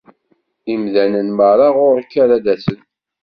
[0.73, 2.79] Imdanen merra ɣur-k ara d-asen!